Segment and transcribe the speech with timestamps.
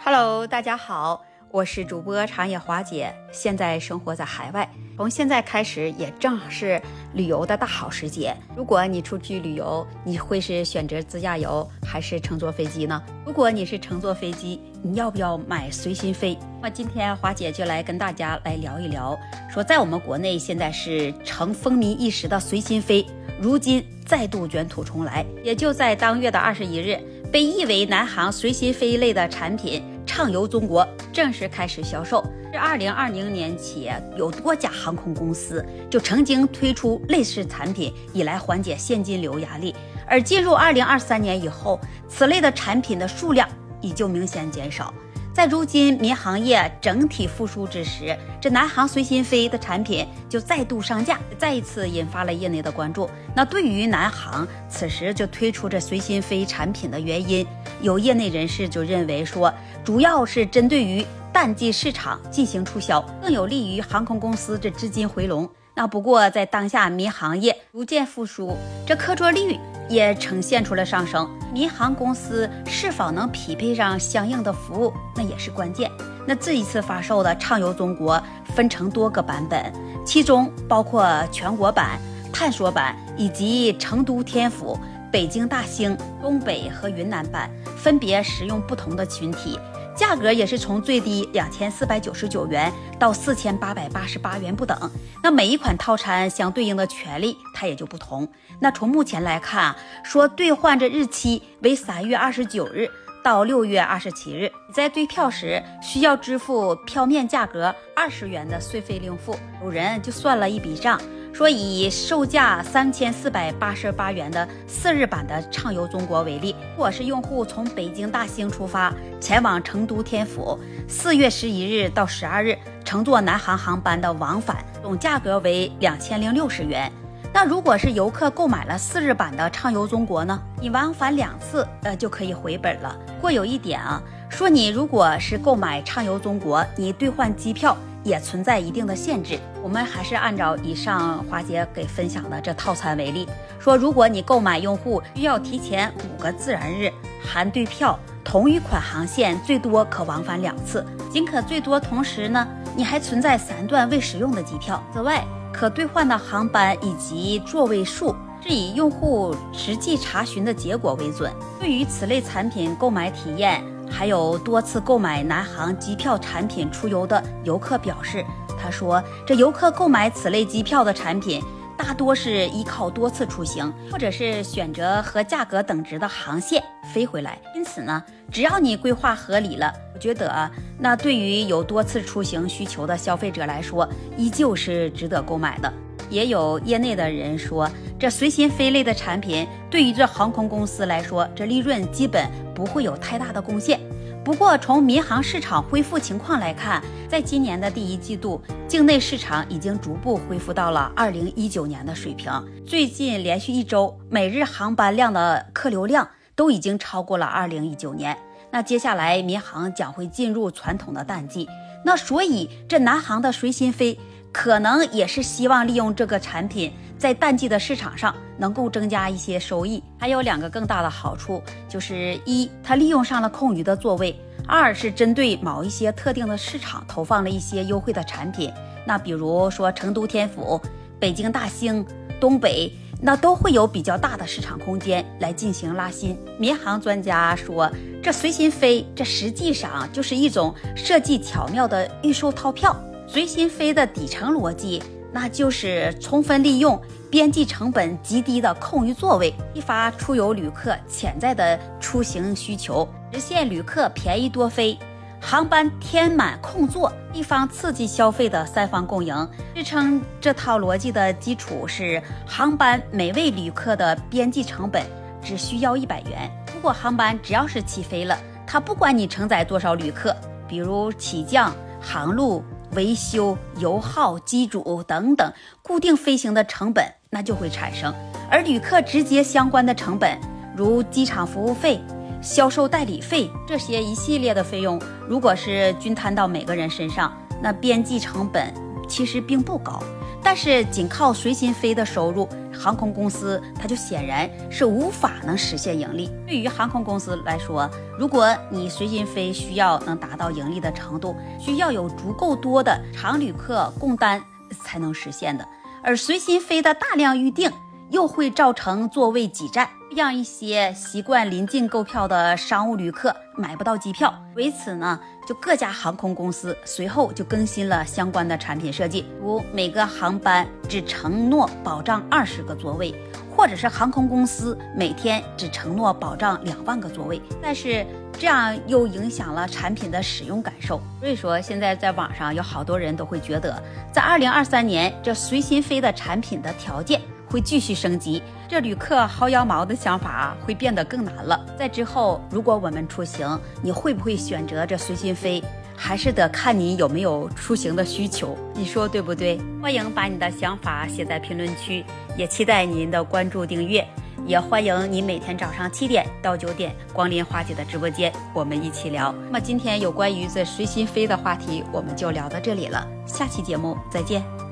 [0.00, 4.68] Hello，大家好，我是主播长野华姐，现在生活在海外。
[4.96, 6.80] 从现在开始，也正好是
[7.14, 8.34] 旅游的大好时节。
[8.56, 13.02] 如果你出去旅游，你会是选择自驾游还是乘坐飞机呢？
[13.26, 16.38] 如果你是乘坐飞机，你要不要买随心飞？
[16.62, 19.18] 那今天华姐就来跟大家来聊一聊，
[19.52, 23.04] 说在我们国内现在是成风靡一时的随心飞，
[23.40, 25.26] 如今再度卷土重来。
[25.42, 26.98] 也就在当月的二十一日，
[27.30, 29.80] 被誉为南航随心飞类的产品
[30.18, 32.20] 畅游中国正式开始销售。
[32.50, 39.72] 自二零二零年起，有多家航空公司就曾经推出类似产品，以来缓解现金流压力。
[40.08, 43.48] 而进入二零二三年以后，此类的产品的数量
[43.80, 44.92] 已就明显减少。
[45.32, 53.08] 在如今民航业整体复苏之时，这南航随心飞的产品就再度上架，再一次引发了业内的关注。
[53.36, 57.46] 那对于南航此时就推出这随心飞产品的原因，
[57.80, 59.52] 有业内人士就认为说，
[59.84, 61.04] 主要是针对于。
[61.30, 65.48] 淡季市场进行促销，更有利于航空公司这资金回笼。
[65.74, 69.56] 那不过在当下民航业逐渐复苏，这客座率
[69.88, 71.30] 也呈现出了上升。
[71.52, 75.88] 民航公司是否能匹配上相应的服务，那也是关键。
[76.26, 78.20] 那这一次发售的畅游中国
[78.56, 79.72] 分成多个版本，
[80.04, 82.00] 其中包括全国版、
[82.32, 84.76] 探索版以及成都天府、
[85.10, 89.58] 北京大兴、东北和云南版，分别适用不同的群体。
[89.96, 94.78] 价格也是从最低两千四百九十九元到四千八百八十八元不等。
[95.24, 98.28] 那每一款套餐相对应的权利它也就不同。
[98.60, 102.88] 那从目前来看啊，说兑换这日期为三月二十九日
[103.24, 104.48] 到六月二十七日。
[104.72, 109.36] 在兑票时需要支付票面价格二十元的税费另付。
[109.64, 111.00] 有人就算了一笔账。
[111.38, 126.90] 说以售价三千四百八十八元的四日版的畅游中国为例，如果是用户从北京大兴出发前往成都天府，四月十一日到十二日乘坐南航航班的往返，总价格为两千零六十元。
[127.32, 130.42] 那如果是游客购买了四日版的畅游中国呢？
[130.60, 132.98] 你往返两次，呃就可以回本了。
[133.20, 137.76] 过有一点啊，说你如果是购买畅游中国，你兑换机票。
[138.08, 143.28] 也存在一定的限制，我们还是按照以上华姐给分享的这套餐为例，
[143.60, 146.90] 说如果你购买用户需要提前五个自然日
[147.22, 154.82] 含兑票，同一款航线最多可往返两次，仅可最多同时呢，你还存在三段未使用的机票。
[154.92, 161.32] 此外，可兑换的航班以及座位数是以用户实际查询的结果为准。
[161.58, 163.62] 对于此类产品购买体验。
[163.90, 168.24] 还有多次购买南航机票产品出游的游客表示，
[168.60, 171.42] 他说，这游客购买此类机票的产品，
[171.76, 176.62] 大多是依靠多次出行，或者是选择和价格等值的航线
[176.92, 177.38] 飞回来。
[177.54, 185.72] 因此呢，只要你规划合理了，我觉得啊那对于有多次出行需求的消费者来说，依旧是值得购买的。
[186.10, 193.78] 也有业内的人说，这随心飞类的产品对于这航空公司来说，这利润基本不会有太大的贡献。
[194.24, 202.30] 不过，从民航市场恢复情况来看，在今年的第一季度，境内市场已经逐步恢复到了二零一九年的水平。
[202.66, 208.14] 最近连续一周，每日航班量的客流量都已经超过了二零一九年。
[208.50, 211.48] 那接下来，民航将会进入传统的淡季。
[211.84, 213.98] 那所以，这南航的随心飞。
[214.32, 219.82] 可能也是希望利用这个产品在淡季的市场上能够增加一些收益。
[219.98, 224.14] 还有两个更大的好处，就是一，它利用上了空余的座位；
[224.46, 228.52] 二是针对某一些特定的市场投放了一些优惠的产品。
[228.86, 230.60] 那比如说成都天府、
[231.00, 231.84] 北京大兴、
[232.20, 236.18] 东北，那都会有比较大的市场空间来进行拉新。
[236.38, 237.70] 民航专家说，
[238.02, 242.74] 这随心飞这实际上就是一种设计巧妙的预售套票。
[243.10, 246.78] 随心飞的底层逻辑，那就是充分利用
[247.10, 254.78] 边际成本极低的空余座位，激发出游旅客潜在的出行需求，实现旅客便宜多飞、
[255.22, 259.26] 航班填满空座、地方刺激消费的三方共赢。
[259.54, 264.84] 支撑这套逻辑的基础是，航班每位旅客的边际成本
[265.24, 266.30] 只需要一百元。
[266.54, 270.14] 如果航班只要是起飞了，它不管你承载多少旅客，
[270.46, 271.50] 比如起降、
[271.80, 272.44] 航路。
[272.72, 275.32] 维修、油耗、机组等等
[275.62, 277.92] 固定飞行的成本，那就会产生；
[278.30, 280.18] 而旅客直接相关的成本，
[280.56, 281.80] 如机场服务费、
[282.20, 288.52] 销售代理费这些一系列的费用，如果是均摊到每个人身上，那边际成本
[288.88, 289.82] 其实并不高。
[290.20, 292.28] 但是仅靠随心飞的收入，
[292.58, 296.10] 航空公司它就显然是无法能实现盈利。
[296.26, 304.20] 对于航空公司来说，如果你随心飞需要能达到盈利的程度，需要有足够多的常旅客供单
[304.60, 305.46] 才能实现的，
[305.82, 307.50] 而随心飞的大量预订。
[307.90, 314.12] 又会造成座位挤占，让一些习惯临近购票的商务旅客买不到机票。
[314.34, 322.94] 为此呢，就各家航空公司随后就更新了相关的产品设计，如每个航班只承诺保障二十个座位，
[323.34, 327.20] 或者是航空公司每天只承诺保障两万个座位。
[327.42, 330.80] 但是这样又影响了产品的使用感受。
[331.00, 333.60] 所以说，现在在网上有好多人都会觉得，
[333.92, 337.00] 在二零二三年这随心飞的产品的条件。
[337.28, 341.44] 会继续升级，这旅客薅羊毛的想法会变得更难了。
[341.58, 345.42] 在之后，如果我们出行，你会不会选择这随心飞？
[345.80, 349.38] 还是得看你有没有出行的需求，你说对不对？
[349.62, 351.84] 欢迎把你的想法写在评论区，
[352.16, 353.86] 也期待您的关注订阅，
[354.26, 359.14] 也欢迎你每天早上七点到九点光临花姐的直播间，我们一起聊。
[359.26, 364.47] 那么今天有关于这随心飞的话题，我们就聊到这里了，下期节目再见。